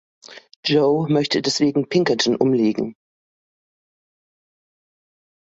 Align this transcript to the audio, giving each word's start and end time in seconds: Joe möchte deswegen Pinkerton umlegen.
Joe 0.65 1.07
möchte 1.13 1.43
deswegen 1.43 1.87
Pinkerton 1.87 2.35
umlegen. 2.35 2.95